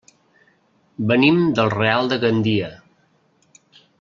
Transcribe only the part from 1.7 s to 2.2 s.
Real de